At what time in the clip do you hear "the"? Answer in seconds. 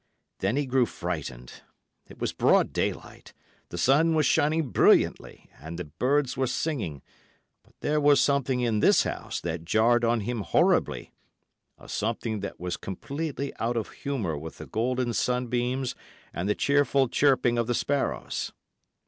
3.69-3.77, 5.77-5.83, 14.57-14.65, 16.49-16.55, 17.67-17.75